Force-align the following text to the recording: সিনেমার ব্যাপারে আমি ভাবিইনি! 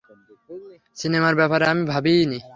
সিনেমার 0.97 1.33
ব্যাপারে 1.39 1.65
আমি 1.71 1.83
ভাবিইনি! 1.91 2.39